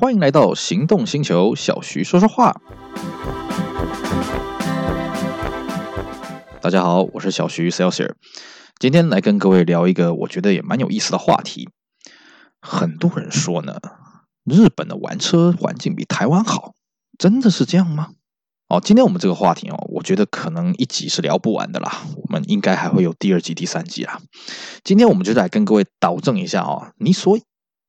[0.00, 2.58] 欢迎来到行动星球，小徐说说话。
[6.62, 8.14] 大家好，我是小徐 Celsius，
[8.78, 11.68] 今天来跟各位聊一个我觉得也蛮有意思的话题。
[12.62, 13.74] 很多人说呢，
[14.44, 16.72] 日本的玩车环境比台湾好，
[17.18, 18.12] 真的是这样吗？
[18.68, 24.18] 哦，今天我们这个话题哦，我觉得可能一集是聊不完的啦，我们应该还会有第二集、第三集啊。
[24.82, 27.36] 今天我们就来跟各位导正一下哦，你所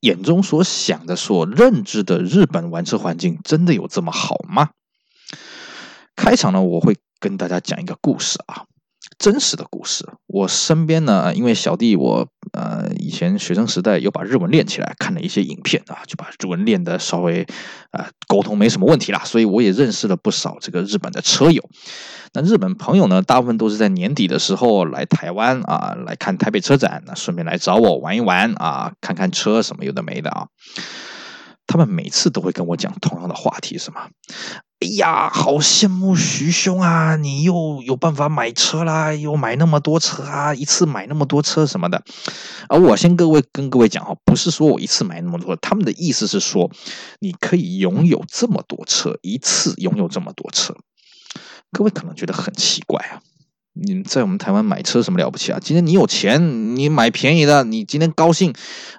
[0.02, 4.72] 眼中所想的、所认知的日本玩车环境，真的有这么好吗？
[6.16, 8.66] 开场呢，我会跟大家讲一个故事啊。
[9.18, 17.46] 真实的故事，我身边呢，因为小弟我呃以前学生时代有把日文练起来，看了一些影片啊，就把日文练得稍微
[17.92, 21.64] 啊、沟通没什么问题啦，所以我也认识了不少这个日本的车友。
[22.34, 30.48] 那日本朋友呢，大部分都是在年底的时候来台湾啊，来看台北车展，那顺便来找我玩一玩啊，看看车什么有的没的啊。
[31.68, 34.10] 他们每次都会跟我讲同样的话题，什么？
[34.84, 37.16] 哎呀，好羡慕徐兄啊！
[37.16, 42.02] 你又有办法买车啦，又买那么多车啊，一次买那么多车什么的。
[42.68, 46.72] 而我先各位跟各位讲哈，不是说我一次买那么多，他们的意思是说，
[47.20, 50.76] 你可以拥有这么多车，一次拥有这么多车。
[51.72, 53.22] 各位可能觉得很奇怪啊。
[53.74, 55.60] 你在我们台湾买车什么了不起啊？
[55.62, 57.64] 今天你有钱，你买便宜的。
[57.64, 58.52] 你今天高兴，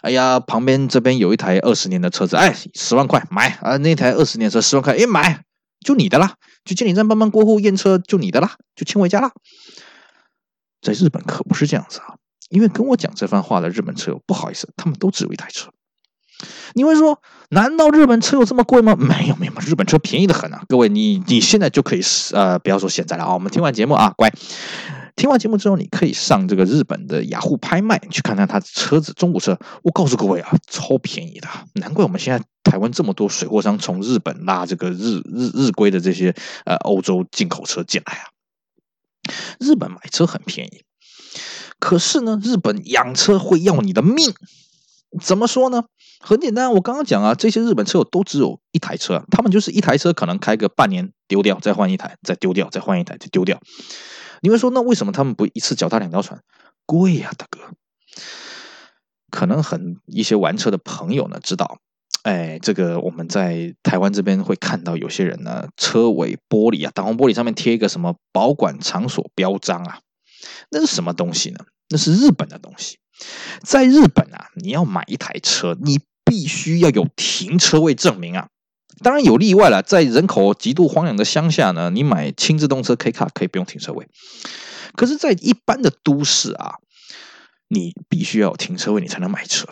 [0.03, 3.77] 哎呀，旁边这边有一台二十年的车子，哎，十万块买啊！
[3.79, 5.43] 那台二十年车十万块，哎，买
[5.83, 6.37] 就你的啦。
[6.65, 9.33] 去监理站办办过户验车就你的啦，就请回家啦。
[10.81, 12.17] 在日本可不是这样子啊，
[12.49, 15.71] 因为跟我讲这番话的日本车友，不好意思，他们都只有一台车。
[16.75, 18.97] 你会说，难道日本车有这么贵吗？
[18.97, 20.65] 没有没有，日本车便宜的很啊！
[20.69, 22.01] 各位，你你现在就可以
[22.33, 24.33] 呃，不要说现在了啊，我们听完节目啊，乖，
[25.17, 29.59] 听完节目之后，你可以上这个日本的雅虎拍卖去看看他车子中古车。
[29.83, 38.25] 我告诉各位啊，超便宜的，难怪我们现在台湾这么多水货商从日本拉这个日日日规的这些呃欧洲进口车进来啊。
[39.61, 40.83] 日本买车很便宜，
[41.79, 44.35] 可是呢，日本养车会要你的命。
[45.21, 45.85] 怎么说呢？
[46.21, 53.61] 很简单，我刚刚讲啊，这些日本车友都只有一台车，他们就是一台车，可能开个半年丢掉，再换一台，再丢掉，再换一台，就丢掉。
[54.43, 56.43] 你们说，那为什么他们不一次脚踏两条船？
[56.85, 57.61] 贵呀，大哥。
[59.31, 61.79] 可能很一些玩车的朋友呢知道，
[62.25, 70.01] 哎，这个我们在台湾这边会看到有些人呢，车尾玻璃啊，挡风玻璃上面贴一个什么保管场所标章啊，
[70.71, 71.61] 那是什么东西呢？
[71.89, 72.99] 那是日本的东西。
[73.63, 78.49] 在日本啊，你要买一台车，你必须要有停车位证明啊。
[79.03, 84.09] 当然有例外了，在人口极度荒凉的乡下呢，你买轻自动车 K 卡可以不用停车位。
[84.95, 86.75] 可是，在一般的都市啊，
[87.69, 89.67] 你必须要有停车位，你才能买车。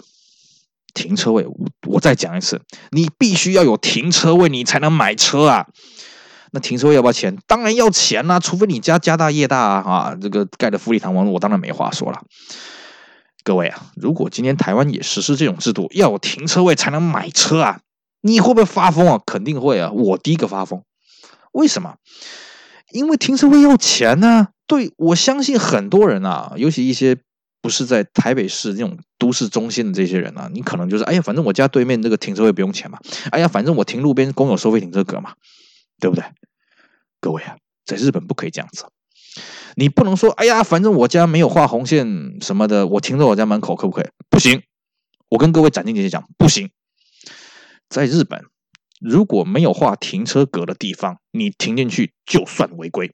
[0.95, 1.47] 停车位，
[1.87, 5.67] 我再讲一次，你必须要有停车位，你才能买车啊。
[6.53, 7.39] 那停车位要不要钱？
[7.47, 12.23] 当然要钱啦，除非你家家大业大啊，啊，这个盖的富丽堂皇，我当然没话说了。
[13.45, 17.81] 各位啊，如果今天台湾也实施这种制度，要有停车位才能买车啊，
[18.21, 19.21] 你会不会发疯啊？
[19.25, 20.83] 肯定会啊，我第一个发疯。
[21.53, 21.97] 为什么？
[22.93, 27.17] 因为停车位要钱呢、对，我相信很多人啊，尤其一些
[27.61, 32.99] 不是在台北市这种都市中心的这些人啊，你可能就是，哎呀，反正我家对面这个停车位不用钱嘛，
[33.31, 35.35] 哎呀，反正我停路边公有收费停车格嘛，
[36.01, 36.25] 对不对？
[37.21, 38.87] 各位啊，在日本不可以这样子。
[39.77, 44.07] 你不能说，哎呀，反正我家没有画红线什么的，我停在我家门口可不可以？
[44.29, 44.63] 不行，
[45.29, 46.71] 我跟各位斩钉截铁讲，不行。
[47.91, 48.45] 在日本，
[49.01, 53.13] 如果没有画停车格的地方，你停进去就算违规，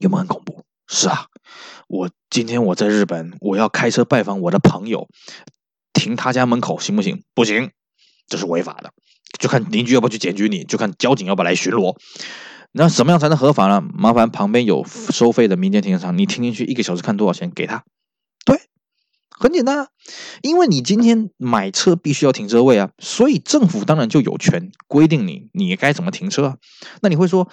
[0.00, 0.64] 有没有很恐怖？
[0.88, 1.26] 是啊，
[1.86, 5.08] 我今天我在日本，我要开车拜访我的朋友，
[5.92, 7.22] 停他家门口行不行？
[7.34, 7.70] 不行，
[8.26, 8.92] 这是违法的，
[9.38, 11.96] 就看邻居要不要去检举你，就看交警要不要来巡逻。
[12.72, 13.80] 那什么样才能合法呢？
[13.94, 17.84] 麻烦旁边有收费的民间停车场，你停进去一个小时看多少钱，给他。
[19.38, 19.88] 很简单啊，
[20.42, 26.56] 因为你今天买车必须要停车位啊，所以政府当然就有权规定你你该怎么停车啊。
[27.02, 27.48] 那你会说，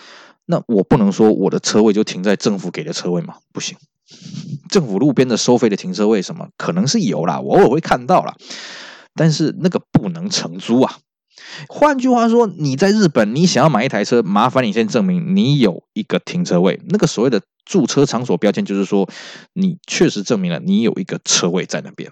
[0.45, 3.35] 那我不能说我的车位就停在政府给的车位吗？
[3.51, 3.77] 不行，
[4.69, 8.35] 政府路边的收费的停车位什么可能是有啦，我偶尔会看到啦，
[9.13, 10.97] 但是那个不能承租啊。
[11.67, 16.81] 换句话说，你在日本，你想要买一台车，麻烦你先证明你有一个停车位。
[16.87, 19.09] 那个所谓的驻车场所标签，就是说
[19.53, 22.11] 你确实证明了你有一个车位在那边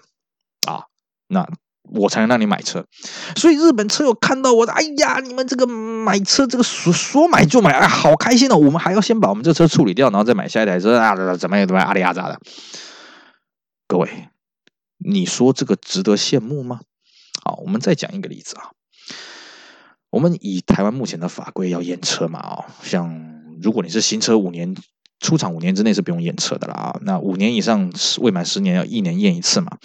[0.66, 0.84] 啊，
[1.28, 1.48] 那
[1.82, 2.86] 我才能让你买车。
[3.36, 8.56] 所以日本车友看到我的，哎呀，你们这个买车这个说说买就买，哎，好开心哦！
[8.56, 12.40] 我们还要先把我们这车处理掉，然后再买下一台车啊，怎么样怎么样，阿里阿扎的。
[13.88, 14.28] 各位，
[14.98, 16.80] 你说这个值得羡慕吗？
[17.44, 18.70] 好，我们再讲一个例子啊。
[20.10, 24.76] 我们以台湾目前的法规要验车嘛，哦，像如果你是新车五年
[25.22, 29.78] 出厂五年之内是不用验车的了啊，那五年以上未满十年要一年验一次嘛，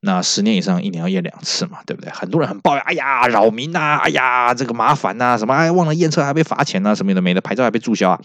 [0.00, 2.10] 那十年以上一年要验两次嘛，对不对？
[2.12, 8.20] 很多人很抱怨，哎呀，扰民呐，哎呀，这个麻烦呐，什么哎忘了验车还被罚钱呐，什么的没的，牌照还被注销啊。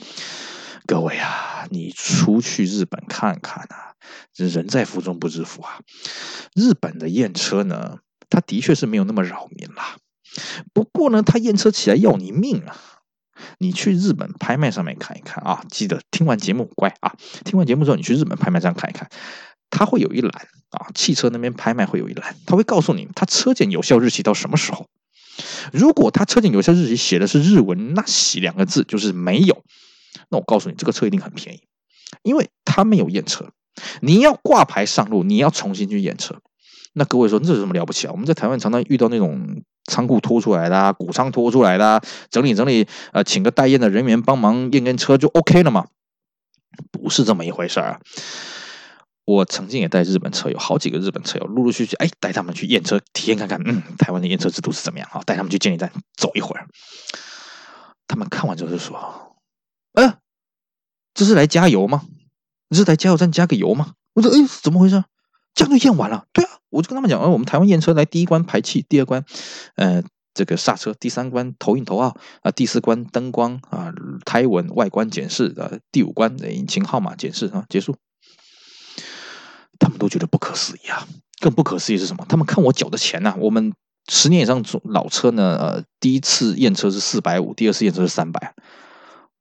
[0.86, 3.98] 各位啊，你出去日本看看啊，
[4.36, 5.80] 人在福中不知福啊。
[6.56, 7.98] 日本的验车呢，
[8.30, 9.98] 它的确是没有那么扰民啦。
[10.74, 12.76] 不过呢，他验车起来要你命啊！
[13.58, 17.16] 你去日本拍卖上面看一看啊，记得听完节目乖啊，
[17.46, 19.10] 听完节目之后你去日本拍卖上看一看，
[19.70, 20.32] 它会有一栏
[20.72, 24.88] 啊，汽车那边拍卖会有一栏，它会告诉你它车检有效日期到什么时候。
[25.72, 29.64] 如果它车检有效日期写的是日文“那喜”两个字，就是没有，
[30.30, 31.62] 那我告诉你这个车一定很便宜，
[32.24, 33.52] 因为它没有验车，
[34.02, 36.42] 你要挂牌上路，你要重新去验车。
[36.94, 38.12] 那各位说，这有什么了不起啊？
[38.12, 45.88] 我们在台湾常常遇到那种仓库拖出来的、啊、谷仓拖出来的、啊，整理整理，呃，请个代验的人员帮忙验验车就 OK 了嘛？
[46.92, 48.00] 不是这么一回事儿啊！
[49.26, 55.10] 我曾经也带日本车友，好几个日本车友，陆陆续续，哎，带他们去验车体验看看，嗯，台湾的验车制度是怎么样？
[55.12, 56.68] 好，带他们去监理站走一会儿，
[58.08, 59.36] 他们看完之后就说
[59.94, 60.18] ：“哎，
[61.14, 62.04] 这是来加油吗？
[62.70, 65.04] 你是来加油站加个油吗？”我说：“哎，怎么回事？”
[65.54, 69.24] 这样就验完了，对啊，我就跟他们讲，哦，我们台湾验车来第一关排气，第二关，
[69.76, 73.92] 呃，这个刹车，第三关投影头号啊，第四关灯光啊，
[74.26, 77.96] 胎纹外观检视啊，第五关引擎号码检视啊，结束。
[79.80, 81.08] 他们都觉得不可思议啊，
[81.40, 82.26] 更不可思议是什么？
[82.28, 83.74] 他们看我缴的钱呐、我们
[84.12, 88.54] 十年以上老车呢，呃，第一次验车是四百五，第二次验车是三百，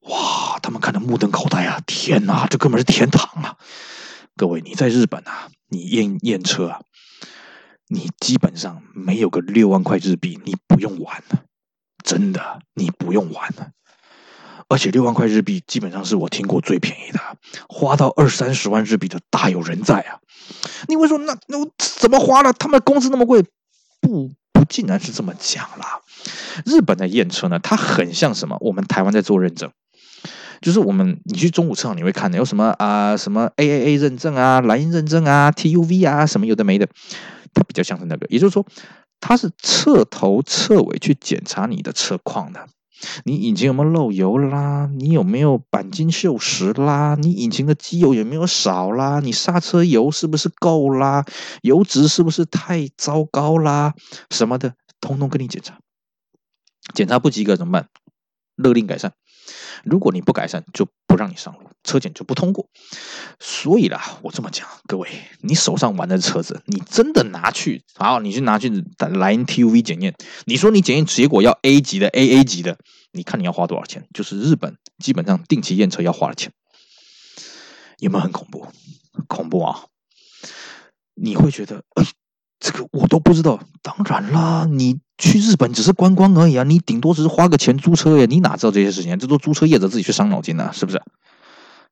[0.02, 1.82] 哇，他们看得目瞪口呆啊！
[1.86, 3.56] 天哪，这哥们是天堂啊！
[4.36, 6.80] 各位，你在日本啊，你验验车啊，
[7.88, 11.42] 你基本上没有个六万块日币，你不用玩了，
[12.04, 13.70] 真的，你不用玩了。
[14.68, 17.20] 而且六万块日币基本上是我听过最便宜的，
[17.68, 20.20] 花到二三十万日币的大有人在啊。
[20.88, 22.52] 你会说，那那怎么花了？
[22.52, 23.42] 他们工资那么贵？
[24.00, 26.00] 不不，竟然是这么讲啦。
[26.66, 28.58] 日本的验车呢，它很像什么？
[28.60, 29.70] 我们台湾在做认证。
[30.60, 36.86] 就是我们，你去中午车行，你会看的有什么啊、什么 AAA 认证啊、莱茵认证啊、TUV 啊，什么有的没的，
[37.54, 38.26] 它比较像是那个。
[38.30, 38.66] 也就是说，
[39.20, 42.66] 它是彻头彻尾去检查你的车况的。
[43.24, 44.90] 你引擎有没有漏油啦？
[44.98, 47.16] 你有没有钣金锈蚀啦？
[47.20, 49.20] 你引擎的机油有没有少啦？
[49.20, 51.24] 你刹车油是不是够啦？
[51.62, 53.94] 油脂是不是太糟糕啦？
[54.30, 55.78] 什么的，通通跟你检查。
[56.92, 57.88] 检查不及格怎么办？
[58.56, 59.12] 勒令改善。
[59.84, 62.68] 如果你不改善，就不让你上路，车检就不通过。
[63.38, 65.08] 所以啦，我这么讲，各位，
[65.40, 70.14] 你手上玩的车子，你真的拿去，好，你去拿去莱茵 TUV 检验，
[70.46, 72.78] 你说你检验结果要 A 级的、AA 级的，
[73.12, 74.06] 你看你要花多少钱？
[74.12, 76.52] 就是日本基本上定期验车要花的钱，
[77.98, 78.66] 有没有很恐怖？
[79.26, 79.84] 恐怖啊！
[81.14, 81.82] 你会觉得，
[82.58, 83.60] 这个我都不知道。
[83.82, 89.18] 当然啦，你去日本只是观光而已啊，你顶多只是花个钱租车呀，你哪知道这些事情？
[89.18, 91.02] 这都租车业者自己去伤脑筋呢，是不是？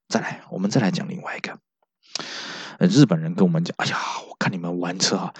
[0.09, 1.59] 再来，我们再来讲另外一个。
[2.79, 3.97] 日本人跟我们讲：“哎呀，
[4.29, 5.35] 我看你们玩车啊，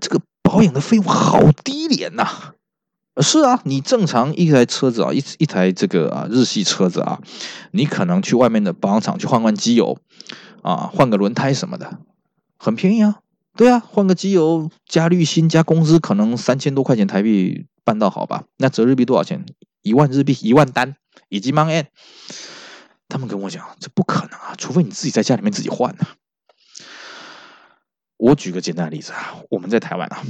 [0.00, 2.26] 这个保养的费用好低廉呐。”
[3.22, 7.20] 是啊，你正常一台车子啊，一一台这个啊日系车子啊，
[7.70, 9.98] 你可能去外面的保养厂去换换机油
[10.62, 11.98] 啊，换个轮胎什么的，
[12.58, 13.18] 很便宜啊。
[13.60, 18.44] 对啊，换个机油加滤芯加工资，可能三千多块钱台币办到好吧？
[18.56, 19.44] 那折日币多少钱？
[19.82, 20.96] 一万日币，一万单，
[21.28, 21.84] 以及 man。
[23.06, 26.16] 他们跟我讲，这不可能啊，除非你自己在家里面自己换呢、啊。
[28.16, 30.22] 我举个简单的例子啊，我们在台湾啊，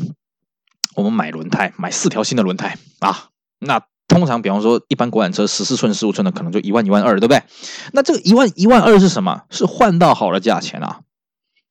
[0.97, 3.29] 我们买轮胎，买四条新的轮胎啊，
[3.61, 7.45] 那通常比方说一般国产车十四寸、十五寸的，可能就一万一万二，对不对？
[7.93, 9.43] 那这个一万一万二是什么？
[9.51, 11.03] 是换到好的价钱啊。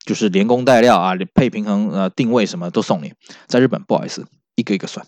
[0.09, 3.13] 就是连工带料啊，配平衡呃定位什么都送你。
[3.45, 4.25] 在日本不好意思，
[4.55, 5.05] 一个一个算。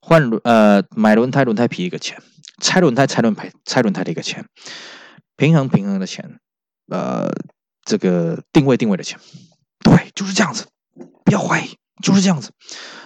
[0.00, 2.16] 换轮呃买轮胎轮胎皮一个钱，
[2.62, 4.46] 拆轮胎拆轮胎拆轮胎的一个钱，
[5.36, 6.40] 平衡平衡的钱，
[6.90, 7.30] 呃
[7.84, 9.20] 这个定位定位的钱，
[9.84, 10.64] 对，就是这样子，
[11.26, 11.76] 不要怀疑。
[12.02, 12.50] 就是这样子，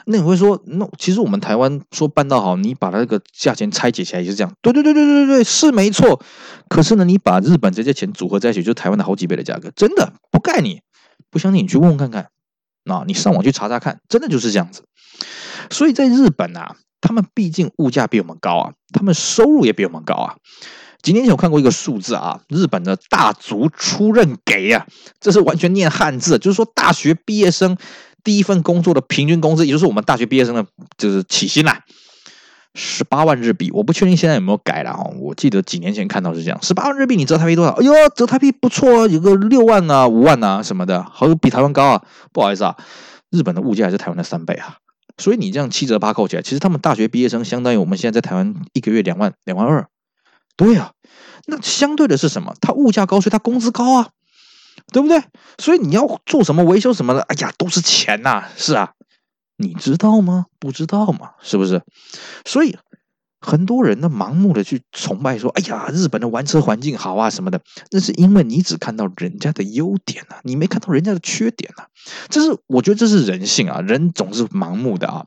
[0.07, 6.23] 那你会说，那其实我们台湾说办到好，你把它那个价钱拆解起来也是这样，对对对对对对对，是没错。
[6.69, 10.81] 可是呢，你把日本这些钱组合在一起，就台湾的好几倍的价格，真的不盖你，
[11.31, 12.29] 不相信你去问问看看，
[12.85, 14.83] 那你上网去查查看，真的就是这样子。
[15.71, 20.35] 所以在日本啊，他们毕竟物价比我们高啊，他们收入也比我们高啊。
[21.03, 24.87] 几年前我看过一个数字啊，日本的大卒出任给啊，
[25.21, 27.77] 这是完全念汉字，就是说大学毕业生。
[28.25, 31.81] 第一份工作的平均工资，也就是我们大学毕业生的，就是起薪啦，
[32.75, 35.05] 十八万日币，我不确定现在有没有改了哈。
[35.19, 37.73] 我记得几年前看到是这样，十八万日币你折台币多少？
[37.73, 42.02] 哎呦，折台币不错啊，有个六万啊、五万啊什么的，好像比台湾高啊。
[42.33, 42.76] 不好意思啊，
[43.31, 44.79] 日本的物价还是台湾的三倍啊。
[45.19, 49.87] 所以你这样七折八扣起来，其实他们大学毕业生相当于我们现在在台湾一个月两万两万二。
[50.57, 50.93] 对呀、啊，
[51.47, 52.55] 那相对的是什么？
[52.61, 54.09] 他物价高，所以他工资高啊，
[54.93, 55.23] 对不对？
[55.59, 58.93] 所以你要做什么维修什么的，哎呀，都是钱呐、是啊。
[59.57, 60.47] 你知道吗？
[60.59, 61.33] 不知道吗？
[61.41, 61.83] 是不是？
[62.45, 62.76] 所以
[63.41, 67.61] 很多人呢，盲目的去崇拜说：“哎呀，日本的玩车环境好啊，什么的。”
[67.91, 71.87] 那是因为你只看到人家的优点啊，你没看到人家的缺点啊。
[72.29, 75.26] 这是我觉得这是人性啊，人总是盲目的啊。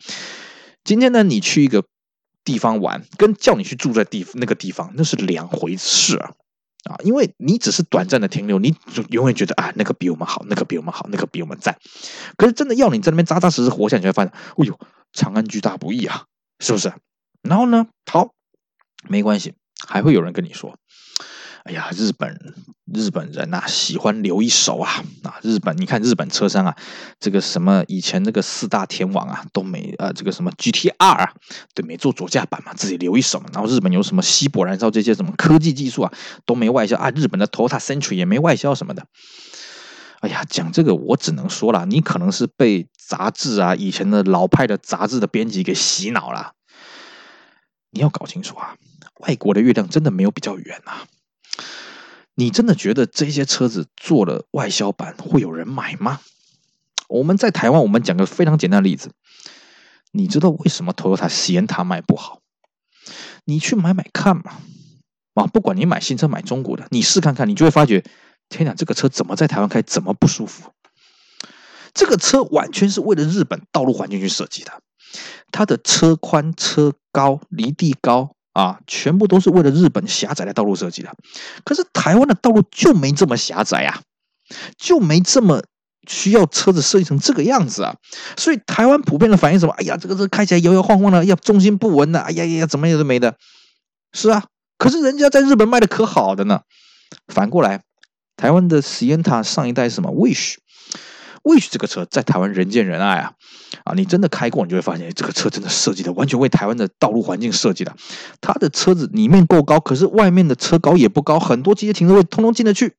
[0.83, 1.83] 今天呢，你去一个
[2.43, 6.31] 地方玩，跟叫你去住在地那个地方，那是两回事啊。
[6.89, 11.77] 啊，因为你只是短暂的停留，你就永远觉得啊，那个比我们好，那个比我们好，那个比我们赞。
[12.37, 14.79] 可是真的要你在那边扎扎实实活下去，你会发现，哎呦，
[15.11, 16.25] 长安居大不易啊，
[16.59, 16.93] 是不是？
[17.41, 18.33] 然后呢，好，
[19.07, 19.53] 没关系，
[19.87, 20.77] 还会有人跟你说。
[21.65, 22.53] 哎呀，日本
[22.85, 25.39] 日本人呐、啊，喜欢留一手啊啊！
[25.41, 26.75] 日本，你看日本车商啊，
[27.19, 31.33] 这个什么以前那个四大天王啊，都没呃，这个什么 GTR 啊，
[31.73, 33.43] 对，没做左驾版嘛，自己留一手。
[33.51, 36.13] 然后日本有什么稀薄燃烧这些什么科技技术啊，
[36.45, 37.09] 都没外销啊。
[37.15, 39.07] 日本的 Toyota Century 也没外销什么的。
[40.19, 46.53] 哎呀，讲这个我只能说了，你可能是被杂志啊，以前的老派的杂志的编辑给洗脑了。
[47.89, 48.75] 你要搞清楚啊，
[49.21, 51.07] 外国的月亮真的没有比较圆啊。
[52.35, 56.19] 你真的觉得这些车子做了外销版会有人买吗？
[57.07, 59.11] 我们在台湾，我们讲个非常简单的例子，
[60.11, 62.41] 你知道为什么 Toyota Sienna 卖不好？
[63.45, 64.57] 你去买买看嘛，
[65.35, 68.03] 啊，不管你买新车买中国的，你试看看，你就会发觉，
[68.49, 70.71] 天哪，这个车怎么在台湾开怎么不舒服？
[71.93, 74.81] 这个车完全是为了日本道路环境去设计的，
[75.51, 78.35] 它的车宽、车高、离地高。
[78.55, 81.13] 啊，全部都是为了日本狭窄的道路设计的，
[81.65, 84.01] 可是台湾的道路就没这么狭窄啊，
[84.77, 85.61] 就没这么
[86.07, 87.97] 需要车子设计成这个样子啊，
[88.37, 89.73] 所以台湾普遍的反应什么？
[89.73, 93.35] 哎呀，这个车开起来摇摇晃晃的，要重心不稳的，哎呀呀，怎么样都没的，
[94.13, 94.45] 是啊，
[94.77, 96.61] 可是人家在日本卖的可好的呢。
[97.27, 97.83] 反过来，
[98.37, 100.55] 台湾的 Sienna 上一代什么？Wish。
[101.45, 103.33] Wish 这个车在台湾人见人爱啊，
[103.83, 107.95] 啊，你真的开过，你就会发现这个车真的设计的完全为台湾的道路环境设计的。
[108.41, 112.95] 它的车子里面够高，可是外面的车高也不高，很多机械停车位通通进得去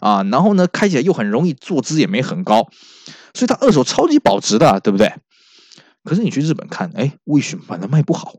[0.00, 0.22] 啊。
[0.24, 2.68] 然后呢，开起来又很容易，坐姿也没很高，
[3.32, 5.14] 所以它二手超级保值的，对不对？
[6.04, 8.34] 可是你去日本看，哎，Wish 反而卖不好，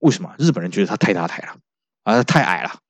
[0.00, 0.34] 为什么？
[0.38, 1.56] 日本人觉得它太大台了，
[2.04, 2.80] 啊，太矮了，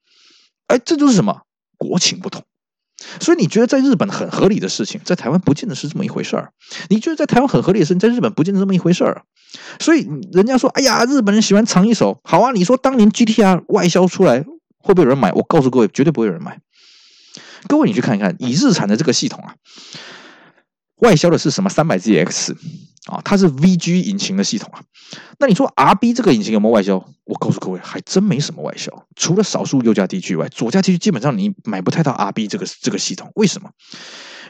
[0.66, 1.42] 哎，这就是什么？
[1.78, 2.42] 国情不同。
[3.20, 6.52] 所以你觉得在日本很合理的事情，在台湾不见得是这么一回事儿。
[6.88, 9.22] 你觉得在台湾很合理的事情，在日本不见得这么一回事儿。
[9.80, 12.20] 所以人家说，哎呀，日本人喜欢藏一手。
[12.24, 14.44] 好啊，你说当年 GTR 外销出来
[14.78, 15.32] 会不会有人买？
[15.32, 16.60] 我告诉各位，绝对不会有人买。
[17.66, 19.54] 各位，你去看一看，以日产的这个系统啊，
[20.96, 21.70] 外销的是什么？
[21.70, 22.54] 三百 ZX。
[23.08, 24.80] 啊，它是 VG 引擎的系统啊，
[25.38, 26.96] 那你说 RB 这个引擎有没有外销？
[27.24, 33.30] 我告诉各位，还真没什么外销，除了少数右驾地区以外，左驾地区基本上你买不太到 RB 这个这个系统。
[33.34, 33.70] 为什么？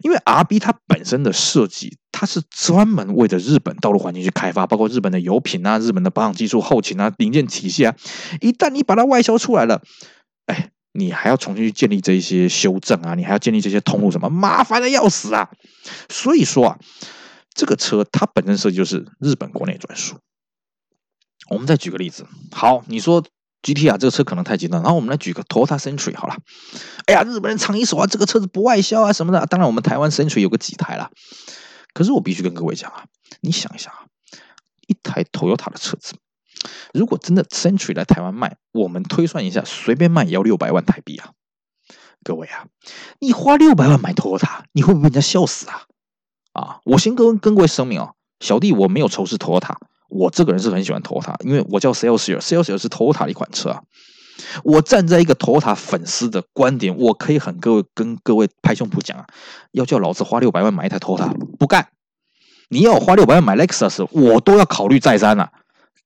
[0.02, 7.94] 因为 RB 它本身的设计，它是专门为了日本道路环境去开发，包括日本的油品啊、日本的保养技术、后勤啊、零件体系啊。
[8.40, 9.82] 一旦你把它外销出来了，
[10.46, 15.48] 哎，你还要重新去建立这一些修正啊，你还要建立这些通路，什么麻烦的要死啊！
[16.08, 16.78] 所以说啊。
[17.58, 20.16] 这个车它本身设计就是日本国内专属。
[21.50, 23.20] 我们再举个例子，好，你说
[23.62, 26.36] GTR 这个车可能太极端，然后我们来举个 Toyota Century 好了。
[27.06, 29.44] 哎呀，日本人唱一首啊，这个车子不外销啊什么的。
[29.46, 31.10] 当然，我们台湾 Century 有个几台了。
[31.92, 33.06] 可是我必须跟各位讲啊，
[33.40, 34.06] 你想一想啊，
[34.86, 36.14] 一台 Toyota 的车子，
[36.94, 41.32] 如果真的 Century 来台湾卖，我们推算一下，随便卖也要六百万台币啊。
[42.22, 42.68] 各位啊，
[43.18, 45.86] 你花六百万买 Toyota，你会不会被人家笑死啊？
[46.58, 48.10] 啊，我先跟跟各位声明啊，
[48.40, 49.76] 小弟我没有仇视 Toyota，
[50.08, 53.82] 我这个人是很喜欢 Toyota，因为我叫 Salesier，Salesier 是 Toyota 的一款车啊。
[54.64, 59.26] 我站在一个 Toyota 粉丝的观点，我可以很各位跟各位拍胸脯讲啊，
[59.72, 61.88] 要叫老子花六百万买一台 Toyota，不干。
[62.70, 65.52] 你要我花六百万买 Lexus，我都要考虑再三了。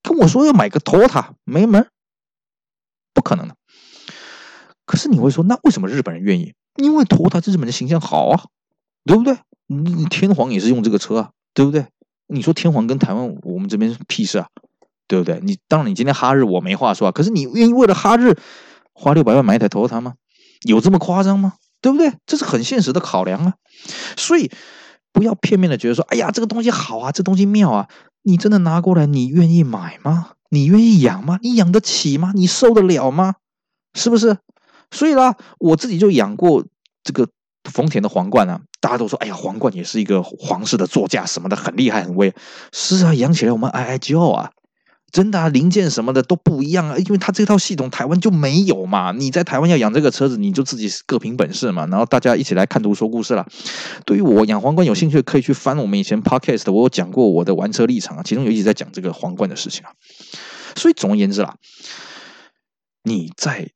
[0.02, 1.86] 跟我说要买个 Toyota，没门，
[3.12, 3.54] 不可能的。
[4.84, 6.54] 可是你会说，那为什么日本人愿意？
[6.76, 8.44] 因为 Toyota 在日本的形象好啊，
[9.04, 9.36] 对不对？
[10.10, 11.86] 天皇也是用这个车啊，对不对？
[12.28, 14.48] 你说天皇跟台湾我们这边屁事啊，
[15.06, 15.40] 对不对？
[15.42, 18.36] 你当然你今天哈日我没话说啊，可是你愿意为了哈日
[18.92, 20.14] 花六百万买一台 Toyota 吗？
[20.62, 21.54] 有这么夸张吗？
[21.80, 22.12] 对不对？
[22.26, 23.54] 这是很现实的考量啊。
[24.16, 24.50] 所以
[25.12, 27.88] 不要片面的觉得说，哎呀，这个东西好啊，这东西妙啊，
[28.22, 30.30] 你真的拿过来，你愿意买吗？
[30.48, 31.38] 你愿意养吗？
[31.42, 32.32] 你养得起吗？
[32.34, 33.34] 你受得了吗？
[33.94, 34.38] 是不是？
[34.90, 36.64] 所以啦，我自己就养过
[37.02, 37.28] 这个
[37.70, 38.60] 丰田的皇冠啊。
[38.80, 42.34] 大家都说，哎呀，皇冠也是一个皇室的座驾什么的，很厉害，很威。
[42.72, 44.50] 是啊，养起来我们哀哀叫啊。
[45.12, 49.12] 真的啊，零件什么的都不一样啊，因为它这套系统台湾就没有嘛。
[49.12, 51.86] 你在台湾要养这个车子，你就自己各凭本事嘛。
[51.86, 53.46] 然后大家一起来看图说故事了。
[54.06, 59.92] 对于我养皇冠有兴趣，可以去翻我们以前 podcast，我有讲过我的玩车立场啊，其中有一集在讲这个皇冠的事情啊。
[60.76, 61.56] 所以总而言之啦，
[63.04, 63.68] 你在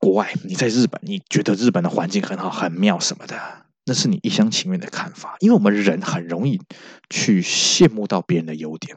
[0.00, 3.36] 国外，你在日本，你觉得日本的环境很好、很妙什么的，
[3.84, 6.60] 那是你一厢情愿的看法，因为我们人很容易
[7.08, 8.96] 去羡慕到别人的优点。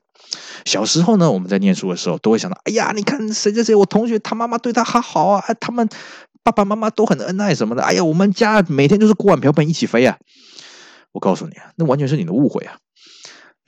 [0.66, 5.88] 小时候呢，我们在念书的时候，都会想到：哎呀，你看谁谁谁，我同学他妈妈对他好好啊，他们
[6.44, 7.84] 爸爸妈妈都很恩爱什么的。
[7.84, 10.18] 哎呀，我们家每天都是锅碗瓢盆一起飞啊！
[11.12, 12.78] 我告诉你啊，那完全是你的误会啊！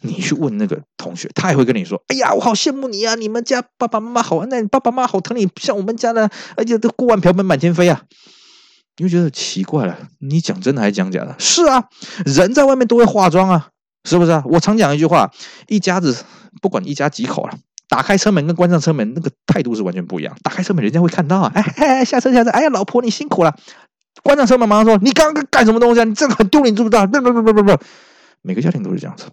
[0.02, 8.04] 你去问那个同学，他也会跟你说：哎呀，我好羡慕你啊，你们家爸爸妈妈好恩爱，你爸爸妈妈好疼你，像我们家呢，而且都锅碗瓢盆满天飞啊！
[8.98, 11.36] 你会觉得奇怪了，你讲真的还是讲假的？
[11.40, 11.86] 是啊，
[12.26, 13.70] 人在外面都会化妆啊。
[14.04, 14.42] 是不是啊？
[14.48, 15.30] 我常讲一句话：
[15.68, 16.26] 一家子
[16.60, 17.56] 不管一家几口了，
[17.88, 20.36] 打开车门跟关上车门那个态度是完全不一样。
[20.42, 23.56] 打开车门，人家会看到啊，哎哎，下车下车，哎呀，老婆你辛苦了。
[24.24, 26.04] 关上车门，马上说你刚刚干什么东西啊？
[26.04, 27.06] 你这个很丢脸，知不知道？
[27.06, 27.78] 不不不不不，
[28.42, 29.26] 每个家庭都是这样子。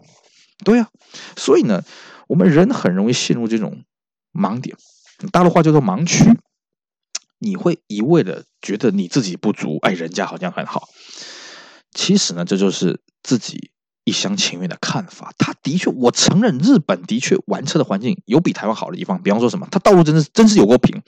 [0.65, 0.89] 对呀，
[1.37, 1.83] 所以呢，
[2.29, 3.85] 我们人很容易陷入这种
[4.33, 4.77] 盲点，
[5.33, 6.25] 大陆话叫做盲区。
[7.39, 10.89] 你会一味的觉得你自己不足，哎，人家好像很好。
[11.93, 13.71] 其实呢，这就是自己。
[14.05, 21.03] 一厢情愿的看法，他的确，我承认日本的确玩车的环境有比台湾好的地方，比方说什么，他道路真的真是有够平，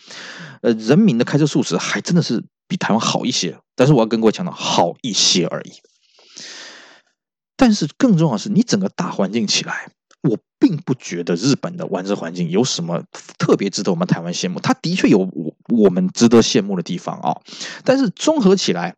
[0.60, 3.58] 呃，人民的开车素质还真的是比台湾好一些。
[3.74, 5.70] 但是我要跟各位强调，好一些而已。
[7.60, 13.04] 但是更重要的是，你整个大环境起来，我并不觉得日本的玩车环境有什么
[13.38, 14.58] 特别值得我们台湾羡慕。
[14.60, 17.36] 它的确有我我们值得羡慕的地方啊，
[17.84, 18.96] 但是综合起来。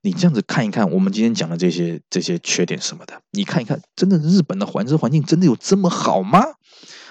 [0.00, 6.40] 你这样子看一看，我们今天讲的这些这些缺点什么的，你看一看，真的日本的玩车环境真的有这么好吗？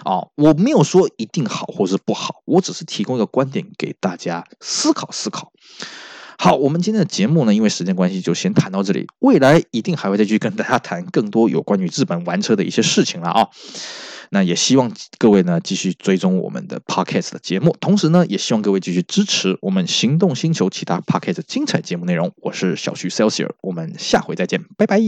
[0.05, 5.51] 哦，我没有说一定好或是不好，我只是提供一个观点给大家思考思考。
[6.37, 13.47] 好，我们今天的节目呢，因为时间关系就先谈到这里，未来一定还会再去跟大家谈更多有关于日本玩车的一些事情了啊。
[14.29, 22.31] 那也希望各位呢继续追踪我们的 Podcast 的节目，同时呢也希望各位继续支持我们行动星球其他 Podcast 精彩节目内容。
[22.41, 25.01] 我是小徐 Celsius，我们下回再见，拜拜。